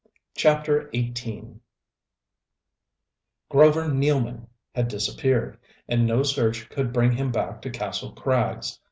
[0.35, 1.59] CHAPTER XVIII
[3.49, 8.79] Grover Nealman had disappeared, and no search could bring him back to Kastle Krags.